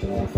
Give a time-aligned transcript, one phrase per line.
[0.00, 0.30] Hello,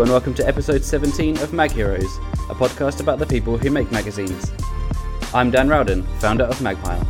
[0.00, 2.02] and welcome to episode 17 of Mag Heroes,
[2.48, 4.50] a podcast about the people who make magazines.
[5.34, 7.04] I'm Dan Rowden, founder of Magpile.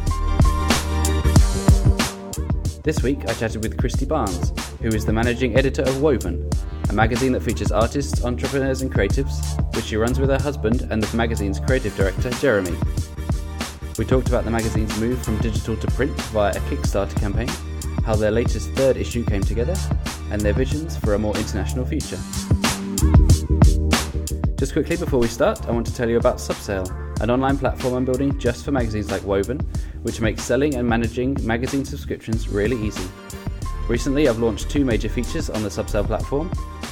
[2.83, 6.49] This week I chatted with Christy Barnes, who is the managing editor of Woven,
[6.89, 9.37] a magazine that features artists, entrepreneurs, and creatives,
[9.75, 12.77] which she runs with her husband and the magazine's creative director, Jeremy.
[13.99, 17.49] We talked about the magazine's move from digital to print via a Kickstarter campaign,
[18.05, 19.75] how their latest third issue came together,
[20.31, 22.19] and their visions for a more international future.
[24.57, 26.89] Just quickly before we start, I want to tell you about Subsale,
[27.21, 29.59] an online platform I'm building just for magazines like Woven,
[30.03, 33.09] which makes selling and managing magazine subscriptions really easy.
[33.89, 36.51] Recently, I've launched two major features on the Subsale platform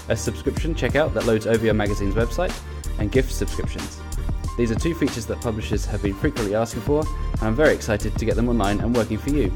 [0.08, 2.56] a subscription checkout that loads over your magazine's website,
[2.98, 4.00] and gift subscriptions.
[4.56, 8.16] These are two features that publishers have been frequently asking for, and I'm very excited
[8.16, 9.52] to get them online and working for you.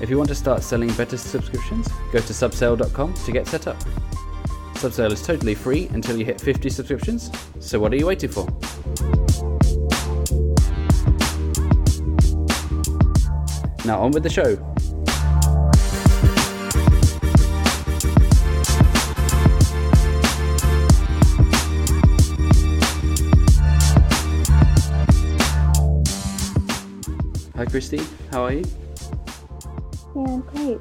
[0.00, 3.78] If you want to start selling better subscriptions, go to subsale.com to get set up.
[4.74, 8.46] Subsale is totally free until you hit 50 subscriptions, so what are you waiting for?
[13.84, 14.71] Now on with the show.
[27.72, 28.64] Christy, how are you?
[30.14, 30.78] Yeah, I'm great.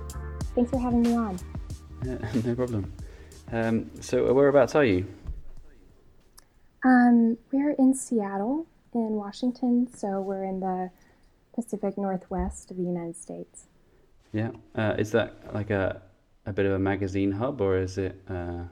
[0.55, 1.39] Thanks for having me on.
[2.01, 2.91] Uh, no problem.
[3.49, 5.07] Um, so whereabouts are you?
[6.83, 10.91] Um, we're in Seattle, in Washington, so we're in the
[11.55, 13.67] Pacific Northwest of the United States.
[14.33, 16.01] Yeah, uh, is that like a
[16.45, 18.63] a bit of a magazine hub, or is it uh,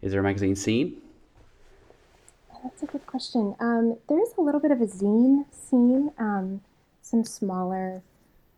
[0.00, 1.02] is there a magazine scene?
[2.62, 3.54] That's a good question.
[3.60, 6.62] Um, there is a little bit of a zine scene, um,
[7.10, 8.02] some smaller,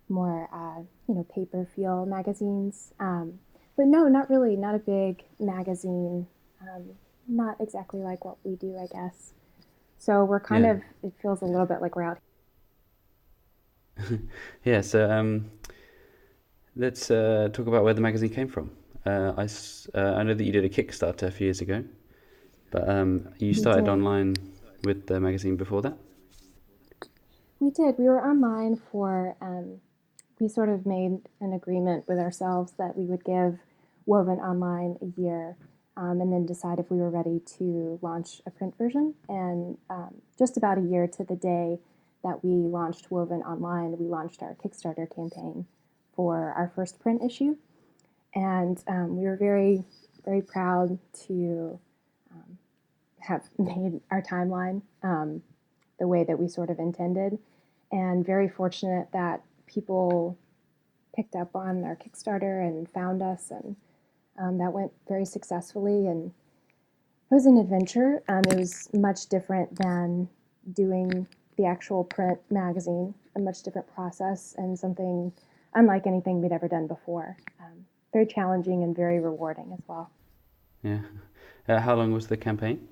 [0.08, 3.38] more uh, you know paper feel magazines, um,
[3.76, 4.56] but no, not really.
[4.56, 6.26] Not a big magazine.
[6.62, 6.90] Um,
[7.28, 9.32] not exactly like what we do, I guess.
[9.98, 10.72] So we're kind Yeah.
[10.72, 10.82] of.
[11.02, 12.18] It feels a little bit like we're out
[14.64, 15.50] Yeah, so um,
[16.76, 18.70] let's uh, talk about where the magazine came from.
[19.06, 19.44] Uh, I,
[19.98, 21.84] uh, I know that you did a Kickstarter a few years ago,
[22.70, 24.34] but um, you started online
[24.84, 25.96] with the magazine before that.
[27.60, 27.98] We did.
[27.98, 29.81] We were online for, um,
[30.41, 33.59] we sort of made an agreement with ourselves that we would give
[34.06, 35.56] Woven Online a year
[35.94, 39.15] um, and then decide if we were ready to launch a print version.
[39.28, 41.78] And um, just about a year to the day
[42.25, 45.66] that we launched Woven Online, we launched our Kickstarter campaign
[46.15, 47.56] for our first print issue.
[48.34, 49.84] And um, we were very,
[50.25, 51.78] very proud to
[52.32, 52.59] um,
[53.19, 55.42] have made our timeline um,
[56.00, 57.38] the way that we sort of intended,
[57.92, 60.36] and very fortunate that people
[61.14, 63.76] picked up on our Kickstarter and found us, and
[64.40, 66.08] um, that went very successfully.
[66.08, 66.32] And
[67.30, 68.22] it was an adventure.
[68.28, 70.28] Um, it was much different than
[70.72, 75.32] doing the actual print magazine, a much different process, and something
[75.74, 77.36] unlike anything we'd ever done before.
[77.60, 80.10] Um, very challenging and very rewarding as well.
[80.82, 81.00] Yeah.
[81.68, 82.88] Uh, how long was the campaign?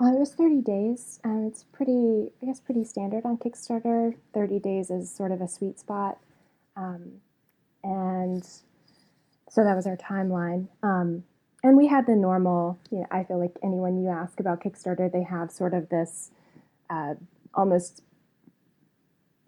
[0.00, 1.20] Uh, it was 30 days.
[1.24, 4.16] Um, it's pretty, I guess, pretty standard on Kickstarter.
[4.32, 6.18] 30 days is sort of a sweet spot.
[6.76, 7.20] Um,
[7.84, 8.44] and
[9.48, 10.68] so that was our timeline.
[10.82, 11.24] Um,
[11.62, 15.10] and we had the normal, you know, I feel like anyone you ask about Kickstarter,
[15.10, 16.30] they have sort of this
[16.90, 17.14] uh,
[17.54, 18.02] almost,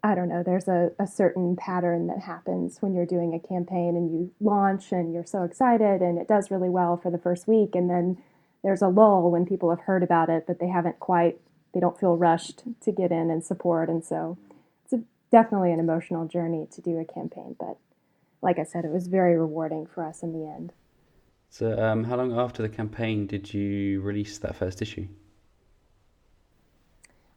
[0.01, 3.95] I don't know, there's a, a certain pattern that happens when you're doing a campaign
[3.97, 7.47] and you launch and you're so excited and it does really well for the first
[7.47, 7.75] week.
[7.75, 8.17] And then
[8.67, 11.39] there's a lull when people have heard about it, but they haven't quite,
[11.73, 13.87] they don't feel rushed to get in and support.
[13.87, 14.37] And so
[14.83, 14.99] it's a,
[15.31, 17.55] definitely an emotional journey to do a campaign.
[17.57, 17.77] But
[18.41, 20.73] like I said, it was very rewarding for us in the end.
[21.49, 25.07] So, um, how long after the campaign did you release that first issue?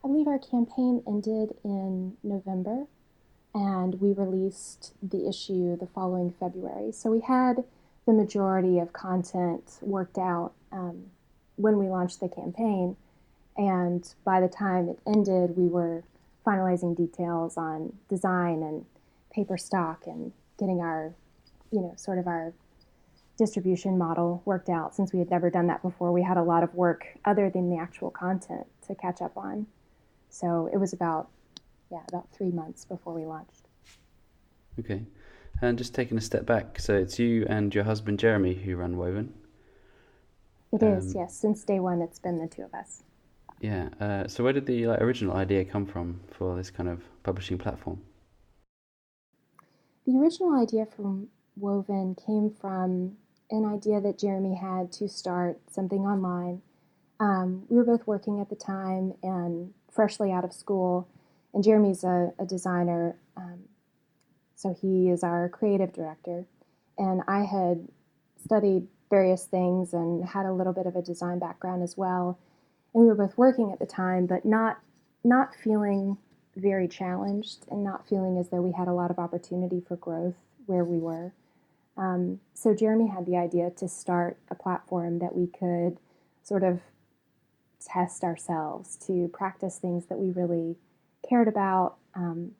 [0.05, 2.87] I believe our campaign ended in November
[3.55, 6.91] and we released the issue the following February.
[6.91, 7.62] So we had
[8.05, 11.05] the majority of content worked out um,
[11.61, 12.97] when we launched the campaign.
[13.57, 16.03] And by the time it ended, we were
[16.47, 18.85] finalizing details on design and
[19.33, 21.12] paper stock and getting our,
[21.71, 22.53] you know, sort of our
[23.37, 26.12] distribution model worked out since we had never done that before.
[26.12, 29.67] We had a lot of work other than the actual content to catch up on.
[30.29, 31.29] So it was about,
[31.91, 33.67] yeah, about three months before we launched.
[34.79, 35.03] Okay.
[35.63, 38.97] And just taking a step back, so it's you and your husband Jeremy who run
[38.97, 39.35] Woven.
[40.72, 41.37] It um, is, yes.
[41.37, 43.02] Since day one, it's been the two of us.
[43.61, 43.88] Yeah.
[44.00, 47.58] Uh, so where did the like, original idea come from for this kind of publishing
[47.58, 48.00] platform?
[50.06, 53.17] The original idea from Woven came from
[53.50, 56.62] an idea that Jeremy had to start something online.
[57.19, 61.06] Um, we were both working at the time and freshly out of school,
[61.52, 63.58] and Jeremy's a, a designer, um,
[64.56, 66.46] so he is our creative director.
[66.96, 67.88] And I had
[68.43, 72.39] studied various things and had a little bit of a design background as well.
[72.95, 74.79] And we were both working at the time, but not
[75.23, 76.17] not feeling
[76.57, 80.37] very challenged and not feeling as though we had a lot of opportunity for growth
[80.67, 81.33] where we were.
[81.97, 85.99] Um, so Jeremy had the idea to start a platform that we could
[86.43, 86.81] sort of
[87.85, 90.77] test ourselves to practice things that we really
[91.29, 91.97] cared about.
[92.15, 92.53] Um,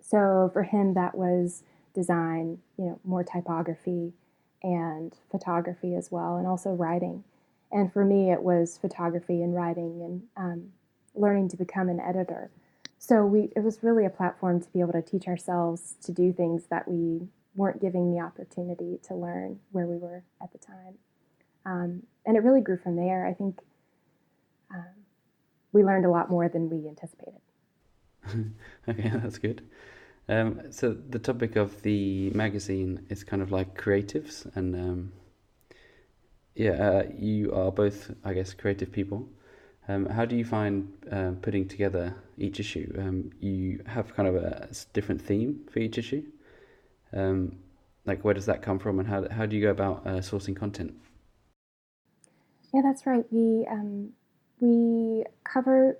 [0.00, 1.62] so for him, that was
[1.94, 4.12] design, you know, more typography
[4.62, 7.24] and photography as well, and also writing.
[7.72, 10.72] And for me, it was photography and writing and um,
[11.14, 12.50] learning to become an editor.
[12.98, 16.32] So we, it was really a platform to be able to teach ourselves to do
[16.32, 20.98] things that we weren't giving the opportunity to learn where we were at the time.
[21.64, 23.26] Um, and it really grew from there.
[23.26, 23.60] I think
[24.74, 24.84] um,
[25.72, 27.40] we learned a lot more than we anticipated.
[28.88, 29.62] okay, that's good.
[30.28, 35.12] Um, so the topic of the magazine is kind of like creatives, and um,
[36.54, 39.28] yeah, uh, you are both, I guess, creative people.
[39.88, 42.94] Um, how do you find uh, putting together each issue?
[42.98, 46.24] Um, you have kind of a different theme for each issue.
[47.12, 47.58] Um,
[48.06, 50.56] like, where does that come from, and how how do you go about uh, sourcing
[50.56, 50.94] content?
[52.72, 53.24] Yeah, that's right.
[53.30, 54.10] We um,
[54.60, 55.98] we cover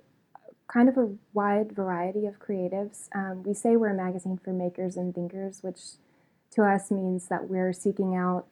[0.71, 3.09] kind of a wide variety of creatives.
[3.13, 5.79] Um, we say we're a magazine for makers and thinkers, which
[6.51, 8.45] to us means that we're seeking out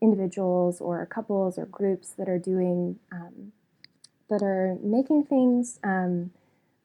[0.00, 3.52] individuals or couples or groups that are doing um,
[4.28, 6.30] that are making things, um,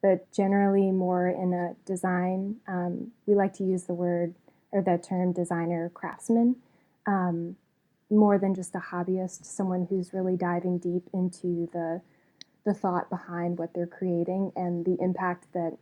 [0.02, 2.58] but generally more in a design.
[2.68, 4.36] Um, we like to use the word
[4.72, 6.58] or the term designer craftsman.
[7.06, 7.56] Um,
[8.10, 12.02] more than just a hobbyist, someone who's really diving deep into the
[12.68, 15.78] the thought behind what they're creating and the impact that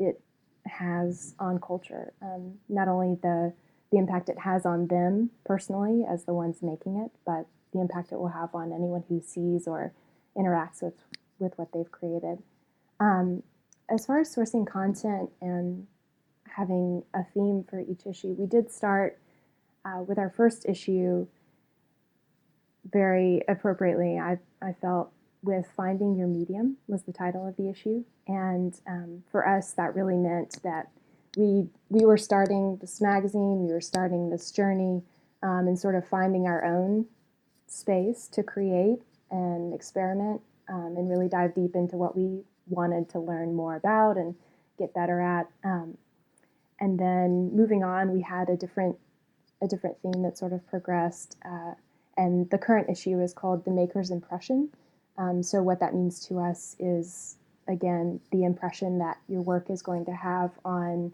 [0.00, 0.20] it
[0.66, 2.12] has on culture.
[2.20, 3.54] Um, not only the
[3.92, 8.10] the impact it has on them personally as the ones making it, but the impact
[8.10, 9.92] it will have on anyone who sees or
[10.36, 10.94] interacts with
[11.38, 12.42] with what they've created.
[12.98, 13.44] Um,
[13.88, 15.86] as far as sourcing content and
[16.56, 19.20] having a theme for each issue, we did start
[19.84, 21.28] uh, with our first issue
[22.90, 24.18] very appropriately.
[24.18, 25.12] I I felt
[25.44, 28.04] with Finding Your Medium was the title of the issue.
[28.26, 30.88] And um, for us, that really meant that
[31.36, 35.02] we, we were starting this magazine, we were starting this journey,
[35.42, 37.06] um, and sort of finding our own
[37.66, 39.00] space to create
[39.30, 44.16] and experiment um, and really dive deep into what we wanted to learn more about
[44.16, 44.34] and
[44.78, 45.48] get better at.
[45.64, 45.98] Um,
[46.80, 48.96] and then moving on, we had a different
[49.62, 51.36] a different theme that sort of progressed.
[51.44, 51.72] Uh,
[52.16, 54.68] and the current issue is called The Maker's Impression.
[55.16, 57.36] Um, so, what that means to us is,
[57.68, 61.12] again, the impression that your work is going to have on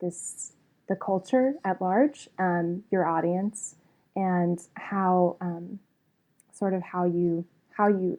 [0.00, 0.52] this
[0.88, 3.76] the culture at large, um, your audience,
[4.16, 5.78] and how um,
[6.52, 8.18] sort of how you how you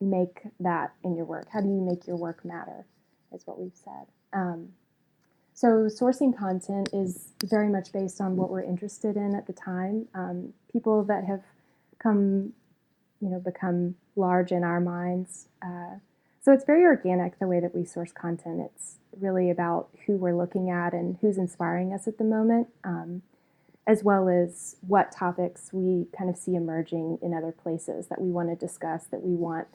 [0.00, 1.46] make that in your work.
[1.52, 2.84] How do you make your work matter?
[3.32, 4.06] Is what we've said.
[4.32, 4.68] Um,
[5.54, 10.08] so sourcing content is very much based on what we're interested in at the time.
[10.14, 11.42] Um, people that have
[11.98, 12.52] come
[13.22, 15.48] you know become large in our minds.
[15.64, 15.96] Uh,
[16.42, 18.68] so it's very organic the way that we source content.
[18.74, 23.22] It's really about who we're looking at and who's inspiring us at the moment, um,
[23.86, 28.30] as well as what topics we kind of see emerging in other places that we
[28.30, 29.68] want to discuss, that we want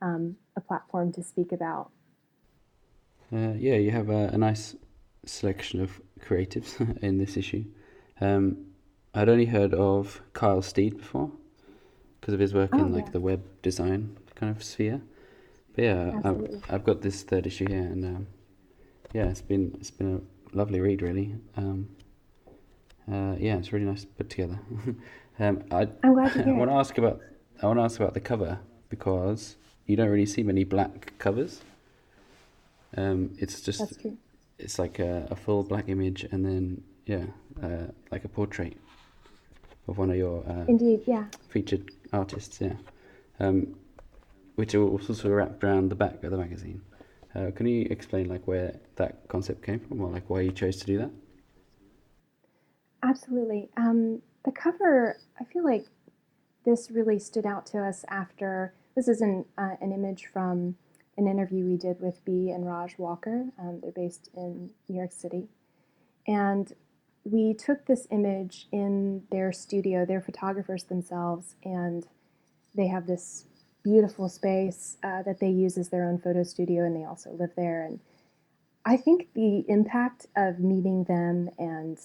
[0.00, 1.90] um, a platform to speak about.
[3.32, 4.76] Uh, yeah, you have a, a, nice
[5.24, 7.64] selection of creatives in this issue.
[8.20, 8.66] Um,
[9.14, 11.32] I'd only heard of Kyle Steed before
[12.22, 13.10] because of his work oh, in like yeah.
[13.10, 15.02] the web design kind of sphere.
[15.74, 18.26] But yeah, I've, I've got this third issue here, and um,
[19.12, 21.34] yeah, it's been it's been a lovely read, really.
[21.56, 21.88] Um,
[23.10, 24.60] uh, yeah, it's really nice put together.
[25.40, 26.54] um, I, I'm glad to hear.
[26.54, 27.20] I want to ask about
[27.60, 31.60] I want to ask about the cover because you don't really see many black covers.
[32.96, 33.98] Um, it's just
[34.58, 37.24] it's like a, a, full black image, and then yeah,
[37.60, 38.76] uh, like a portrait
[39.88, 42.74] of one of your uh, indeed, yeah, featured artists, yeah,
[43.40, 43.74] um,
[44.56, 46.80] which are also wrapped around the back of the magazine.
[47.34, 50.76] Uh, can you explain like where that concept came from, or like why you chose
[50.76, 51.10] to do that?
[53.02, 53.68] Absolutely.
[53.76, 55.86] Um, the cover, I feel like
[56.64, 58.74] this really stood out to us after.
[58.94, 60.76] This is an, uh, an image from
[61.16, 63.46] an interview we did with Bee and Raj Walker.
[63.58, 65.48] Um, they're based in New York City.
[66.26, 66.72] And
[67.24, 72.06] we took this image in their studio, they're photographers themselves, and
[72.74, 73.46] they have this
[73.82, 77.50] beautiful space uh, that they use as their own photo studio, and they also live
[77.56, 77.84] there.
[77.84, 78.00] And
[78.84, 81.98] I think the impact of meeting them and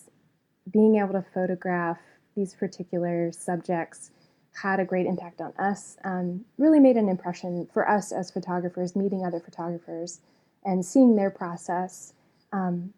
[0.71, 1.99] being able to photograph
[2.35, 4.11] these particular subjects
[4.61, 5.97] had a great impact on us.
[6.03, 10.19] Um, really made an impression for us as photographers, meeting other photographers
[10.65, 12.13] and seeing their process.
[12.51, 12.93] Um,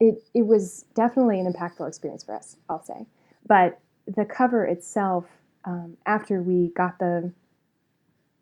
[0.00, 3.06] it, it was definitely an impactful experience for us, I'll say.
[3.46, 5.26] But the cover itself,
[5.64, 7.32] um, after we got the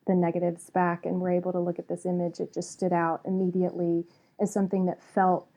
[0.06, 3.22] the negatives back and were able to look at this image, it just stood out
[3.24, 4.04] immediately
[4.38, 5.48] as something that felt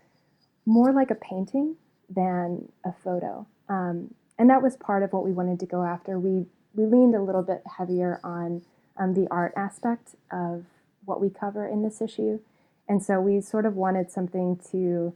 [0.65, 1.75] more like a painting
[2.09, 3.45] than a photo.
[3.67, 6.19] Um, and that was part of what we wanted to go after.
[6.19, 8.61] We we leaned a little bit heavier on
[8.97, 10.65] um, the art aspect of
[11.05, 12.39] what we cover in this issue,
[12.87, 15.13] and so we sort of wanted something to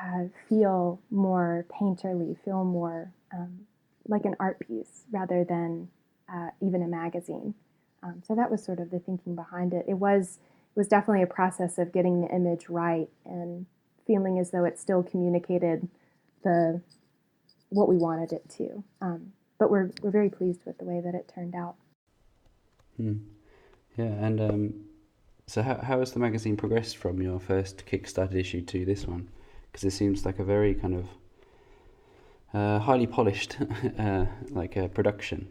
[0.00, 3.60] uh, feel more painterly, feel more um,
[4.08, 5.88] like an art piece rather than
[6.32, 7.54] uh, even a magazine.
[8.02, 9.84] Um, so that was sort of the thinking behind it.
[9.88, 10.38] It was
[10.74, 13.66] it was definitely a process of getting the image right and
[14.06, 15.88] feeling as though it still communicated
[16.42, 16.80] the
[17.68, 18.82] what we wanted it to.
[19.00, 21.74] Um, but we're we're very pleased with the way that it turned out.
[22.96, 23.18] Hmm.
[23.96, 24.74] Yeah, and um,
[25.46, 29.28] so how how has the magazine progressed from your first Kickstarter issue to this one?
[29.70, 31.06] Because it seems like a very kind of
[32.52, 33.56] uh, highly polished
[33.98, 35.48] uh, like a production.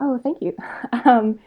[0.00, 0.56] Oh, thank you.
[1.06, 1.38] Um,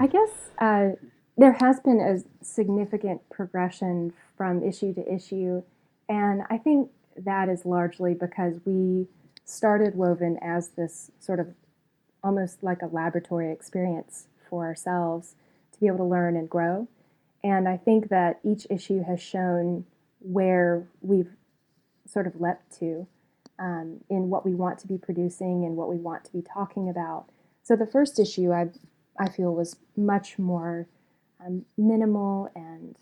[0.00, 0.92] I guess uh,
[1.36, 5.62] there has been a significant progression from issue to issue,
[6.08, 9.08] and I think that is largely because we
[9.44, 11.48] started Woven as this sort of
[12.22, 15.34] almost like a laboratory experience for ourselves
[15.72, 16.88] to be able to learn and grow.
[17.44, 19.84] And I think that each issue has shown
[20.20, 21.30] where we've
[22.06, 23.06] sort of leapt to
[23.58, 26.88] um, in what we want to be producing and what we want to be talking
[26.88, 27.26] about.
[27.62, 28.70] So the first issue I,
[29.18, 30.88] I feel was much more
[31.44, 32.96] um, minimal and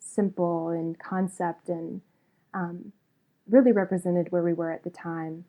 [0.00, 2.00] simple in concept and
[2.54, 2.92] um,
[3.48, 5.44] really represented where we were at the time.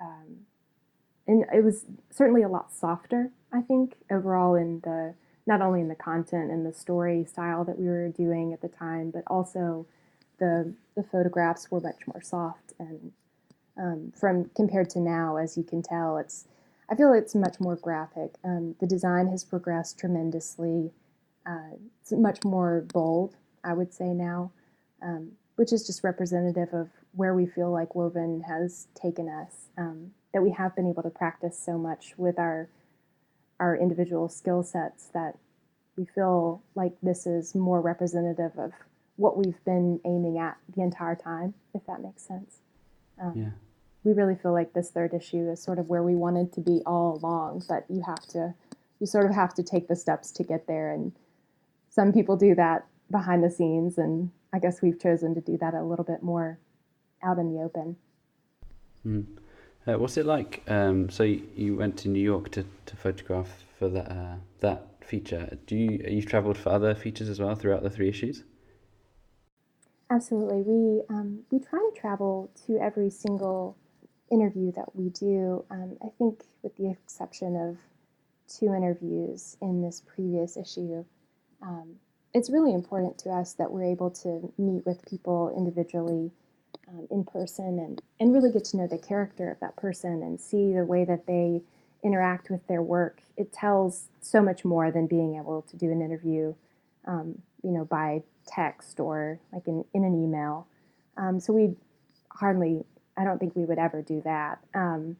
[0.00, 0.46] Um,
[1.26, 5.14] and it was certainly a lot softer, I think, overall in the
[5.46, 8.68] not only in the content and the story style that we were doing at the
[8.68, 9.86] time, but also
[10.38, 13.12] the the photographs were much more soft and
[13.76, 16.46] um, from compared to now, as you can tell, it's
[16.90, 18.34] I feel it's much more graphic.
[18.44, 20.90] Um, the design has progressed tremendously.
[21.46, 24.52] Uh, it's much more bold, I would say now,
[25.02, 29.68] um, which is just representative of where we feel like Woven has taken us.
[29.78, 32.68] Um, that we have been able to practice so much with our
[33.62, 35.38] our individual skill sets that
[35.96, 38.72] we feel like this is more representative of
[39.14, 42.56] what we've been aiming at the entire time, if that makes sense.
[43.22, 43.50] Um, yeah.
[44.02, 46.82] We really feel like this third issue is sort of where we wanted to be
[46.84, 48.52] all along, but you have to,
[48.98, 50.90] you sort of have to take the steps to get there.
[50.90, 51.12] And
[51.88, 55.74] some people do that behind the scenes, and I guess we've chosen to do that
[55.74, 56.58] a little bit more
[57.22, 57.94] out in the open.
[59.06, 59.26] Mm.
[59.86, 60.62] Uh, what's it like?
[60.68, 64.86] Um, so you, you, went to New York to, to photograph for that uh, that
[65.04, 65.58] feature.
[65.66, 68.44] Do you you've travelled for other features as well throughout the three issues?
[70.08, 70.62] Absolutely.
[70.62, 73.76] We um, we try to travel to every single
[74.30, 75.64] interview that we do.
[75.70, 77.78] Um, I think, with the exception of
[78.48, 81.04] two interviews in this previous issue,
[81.60, 81.96] um,
[82.34, 86.30] it's really important to us that we're able to meet with people individually
[86.92, 90.40] um, in person and, and really get to know the character of that person and
[90.40, 91.62] see the way that they
[92.02, 93.22] interact with their work.
[93.36, 96.54] It tells so much more than being able to do an interview,
[97.06, 100.66] um, you know, by text or like in, in an email.
[101.16, 101.76] Um, so we
[102.30, 102.84] hardly,
[103.16, 104.58] I don't think we would ever do that.
[104.74, 105.16] Um,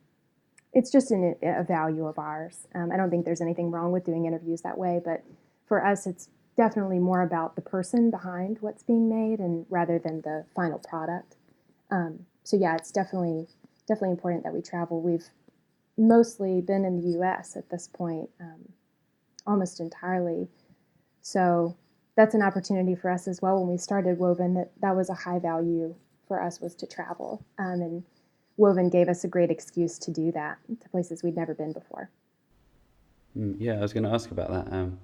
[0.73, 2.67] it's just an, a value of ours.
[2.75, 5.23] Um, I don't think there's anything wrong with doing interviews that way, but
[5.67, 10.23] for us, it's definitely more about the person behind what's being made and rather than
[10.23, 11.37] the final product.
[11.93, 13.47] Um, so yeah, it's definitely
[13.87, 15.01] definitely important that we travel.
[15.01, 15.29] We've
[15.97, 17.57] mostly been in the U.S.
[17.57, 18.73] at this point, um,
[19.47, 20.49] almost entirely.
[21.21, 21.77] So
[22.17, 23.61] that's an opportunity for us as well.
[23.61, 25.95] When we started Woven, that that was a high value
[26.27, 28.05] for us was to travel, um, and
[28.57, 32.11] Woven gave us a great excuse to do that to places we'd never been before.
[33.37, 34.73] Mm, yeah, I was going to ask about that.
[34.73, 34.99] Um,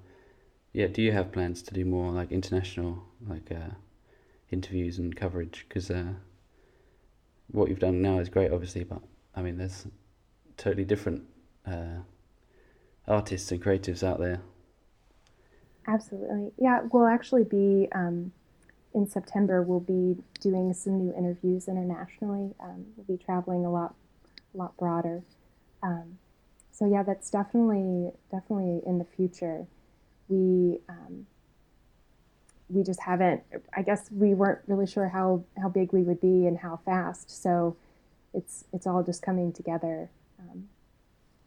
[0.73, 3.75] yeah, do you have plans to do more like international like uh,
[4.51, 5.65] interviews and coverage?
[5.67, 6.13] Because uh,
[7.51, 9.01] what you've done now is great, obviously, but
[9.35, 9.87] I mean, there's
[10.57, 11.23] totally different
[11.65, 11.99] uh,
[13.07, 14.41] artists and creatives out there.
[15.87, 16.51] Absolutely.
[16.57, 18.31] Yeah, we'll actually be um,
[18.93, 19.61] in September.
[19.61, 22.53] We'll be doing some new interviews internationally.
[22.59, 23.95] Um, we'll be traveling a lot,
[24.53, 25.23] a lot broader.
[25.81, 26.19] Um,
[26.71, 29.65] so yeah, that's definitely definitely in the future.
[30.27, 31.25] We um,
[32.69, 33.41] we just haven't.
[33.75, 37.29] I guess we weren't really sure how how big we would be and how fast.
[37.41, 37.75] So
[38.33, 40.09] it's it's all just coming together
[40.39, 40.69] um,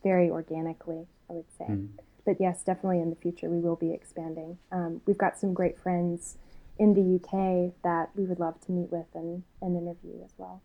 [0.03, 1.07] very organically.
[1.31, 1.65] I would say.
[1.65, 1.89] Mm.
[2.25, 4.59] But yes, definitely in the future we will be expanding.
[4.71, 6.37] Um, we've got some great friends
[6.79, 10.63] in the UK that we would love to meet with and, and interview as well.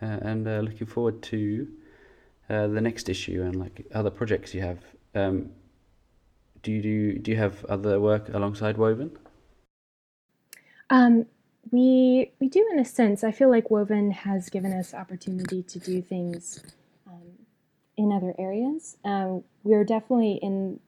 [0.00, 1.68] Uh, and uh, looking forward to
[2.48, 4.78] uh, the next issue and like other projects you have.
[5.14, 5.50] Um,
[6.66, 9.16] do you do, do you have other work alongside Woven?
[10.90, 11.26] Um,
[11.70, 13.22] we we do in a sense.
[13.22, 16.64] I feel like Woven has given us opportunity to do things
[17.06, 17.38] um,
[17.96, 18.96] in other areas.
[19.04, 20.80] Um, we're definitely in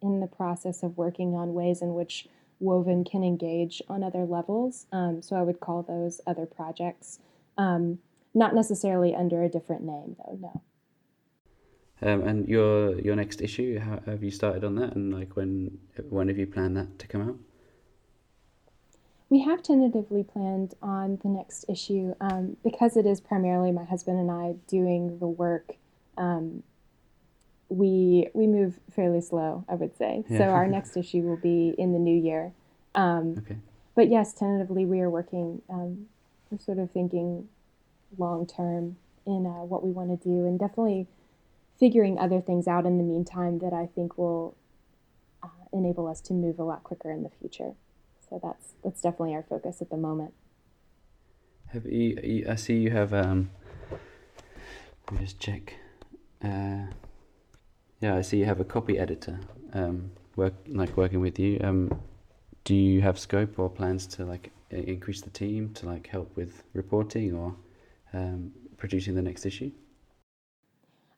[0.00, 2.28] in the process of working on ways in which
[2.60, 4.86] Woven can engage on other levels.
[4.92, 7.18] Um, so I would call those other projects.
[7.58, 7.98] Um,
[8.32, 10.38] not necessarily under a different name, though.
[10.40, 10.62] No.
[12.02, 14.94] Um, and your your next issue, how have you started on that?
[14.96, 15.78] And like when
[16.08, 17.36] when have you planned that to come out?
[19.28, 24.18] We have tentatively planned on the next issue um, because it is primarily my husband
[24.18, 25.76] and I doing the work.
[26.18, 26.64] Um,
[27.68, 30.24] we we move fairly slow, I would say.
[30.28, 30.38] Yeah.
[30.38, 32.52] So our next issue will be in the new year.
[32.94, 33.56] Um, okay.
[33.94, 35.62] But yes, tentatively we are working.
[35.68, 36.06] Um,
[36.50, 37.48] we're sort of thinking
[38.18, 41.06] long term in uh, what we want to do, and definitely
[41.80, 44.54] figuring other things out in the meantime that I think will
[45.42, 47.72] uh, enable us to move a lot quicker in the future.
[48.28, 50.34] So that's that's definitely our focus at the moment.
[51.72, 53.50] Have you, I see you have um.
[55.10, 55.74] Let me just check.
[56.44, 56.86] Uh,
[58.00, 59.40] yeah, I see you have a copy editor.
[59.72, 61.58] Um, work like working with you.
[61.62, 62.00] Um,
[62.64, 66.62] do you have scope or plans to like increase the team to like help with
[66.74, 67.56] reporting or
[68.12, 69.72] um, producing the next issue?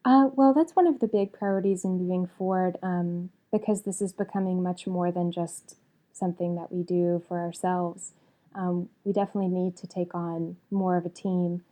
[0.05, 4.13] Uh, well, that's one of the big priorities in moving forward um, because this is
[4.13, 5.77] becoming much more than just
[6.13, 8.13] something that we do for ourselves.
[8.55, 11.63] Um, we definitely need to take on more of a team.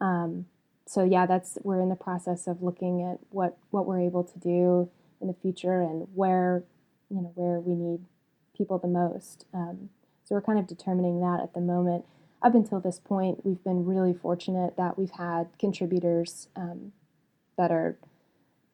[0.00, 0.46] Um,
[0.86, 4.38] so yeah, that's we're in the process of looking at what what we're able to
[4.38, 6.62] do in the future and where
[7.08, 8.00] you know where we need
[8.56, 9.46] people the most.
[9.54, 9.90] Um,
[10.24, 12.04] so we're kind of determining that at the moment
[12.42, 16.92] up until this point, we've been really fortunate that we've had contributors um,
[17.56, 17.96] that are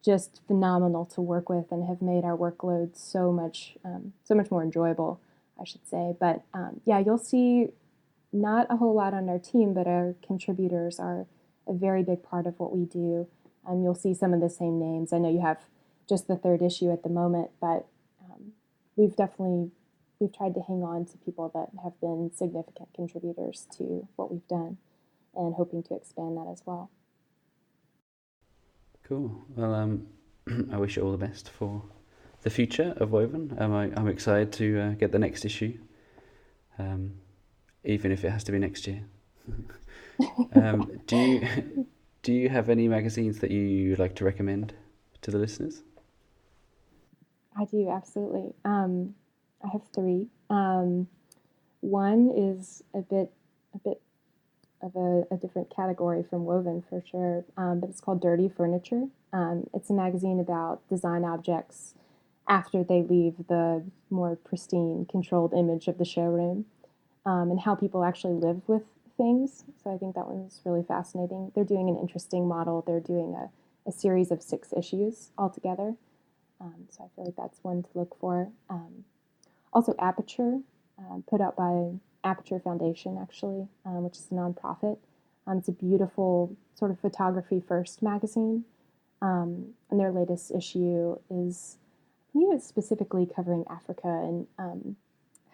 [0.04, 4.50] just phenomenal to work with and have made our workload so much um, so much
[4.50, 5.20] more enjoyable,
[5.60, 6.14] I should say.
[6.18, 7.68] But um, yeah, you'll see
[8.32, 11.26] not a whole lot on our team, but our contributors are
[11.68, 13.28] a very big part of what we do.
[13.68, 15.12] Um, you'll see some of the same names.
[15.12, 15.58] I know you have
[16.08, 17.86] just the third issue at the moment, but
[18.24, 18.52] um,
[18.96, 19.70] we've definitely
[20.18, 24.46] we've tried to hang on to people that have been significant contributors to what we've
[24.48, 24.78] done
[25.34, 26.90] and hoping to expand that as well.
[29.12, 29.44] Cool.
[29.56, 30.06] Well, um,
[30.72, 31.82] I wish you all the best for
[32.40, 33.54] the future of Woven.
[33.58, 35.76] Um, I, I'm excited to uh, get the next issue,
[36.78, 37.12] um,
[37.84, 39.04] even if it has to be next year.
[40.54, 41.86] um, do you
[42.22, 44.72] do you have any magazines that you like to recommend
[45.20, 45.82] to the listeners?
[47.54, 48.54] I do absolutely.
[48.64, 49.14] Um,
[49.62, 50.28] I have three.
[50.48, 51.06] Um,
[51.82, 53.30] one is a bit
[53.74, 54.00] a bit
[54.82, 59.06] of a, a different category from Woven for sure, um, but it's called Dirty Furniture.
[59.32, 61.94] Um, it's a magazine about design objects
[62.48, 66.66] after they leave the more pristine, controlled image of the showroom,
[67.24, 68.82] um, and how people actually live with
[69.16, 69.64] things.
[69.82, 71.52] So I think that one's really fascinating.
[71.54, 72.82] They're doing an interesting model.
[72.84, 73.50] They're doing a,
[73.88, 75.94] a series of six issues altogether.
[76.60, 78.48] Um, so I feel like that's one to look for.
[78.68, 79.04] Um,
[79.72, 80.60] also, Aperture,
[80.98, 81.92] uh, put out by
[82.24, 84.98] Aperture Foundation, actually, um, which is a nonprofit.
[85.46, 88.64] Um, it's a beautiful sort of photography first magazine.
[89.20, 91.78] Um, and their latest issue is,
[92.30, 94.96] I think it's specifically covering Africa and um,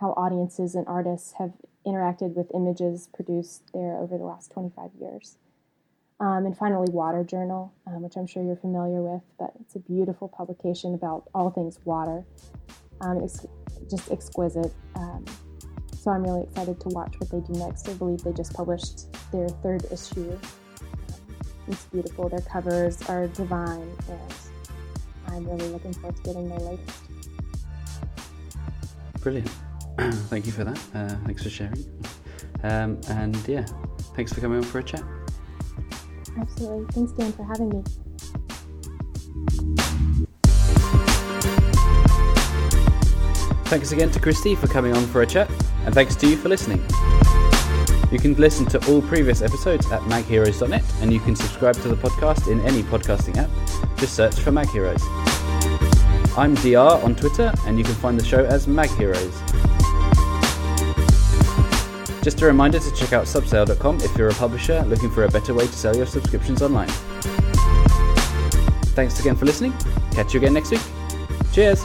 [0.00, 1.52] how audiences and artists have
[1.86, 5.36] interacted with images produced there over the last 25 years.
[6.20, 9.78] Um, and finally, Water Journal, um, which I'm sure you're familiar with, but it's a
[9.78, 12.24] beautiful publication about all things water.
[13.00, 13.46] Um, it's
[13.88, 14.72] just exquisite.
[15.98, 17.88] So I'm really excited to watch what they do next.
[17.88, 20.38] I believe they just published their third issue.
[21.66, 22.28] It's beautiful.
[22.28, 24.34] Their covers are divine, and
[25.26, 27.02] I'm really looking forward to getting their latest.
[29.20, 29.50] Brilliant.
[30.30, 30.78] Thank you for that.
[30.94, 31.84] Uh, thanks for sharing.
[32.62, 33.66] Um, and yeah,
[34.18, 35.04] Thanks for coming on for a chat.
[36.36, 36.86] Absolutely.
[36.90, 37.84] Thanks, Dan, for having me.
[43.66, 45.48] Thanks again to Christy for coming on for a chat,
[45.84, 46.84] and thanks to you for listening.
[48.10, 51.96] You can listen to all previous episodes at magheroes.net, and you can subscribe to the
[51.96, 53.50] podcast in any podcasting app.
[53.98, 55.02] Just search for Mag Heroes.
[56.36, 59.34] I'm DR on Twitter, and you can find the show as Mag Heroes.
[62.22, 65.52] Just a reminder to check out subsale.com if you're a publisher looking for a better
[65.52, 66.88] way to sell your subscriptions online.
[68.94, 69.72] Thanks again for listening.
[70.12, 70.82] Catch you again next week.
[71.52, 71.84] Cheers!